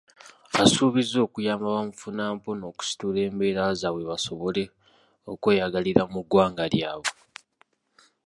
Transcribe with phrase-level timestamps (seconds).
[0.63, 4.63] Asuubizza okuyamba bamufunampola okusitula embeera zaabwe basobole
[5.31, 7.11] okweyagalirira mu ggwanga lyabwe.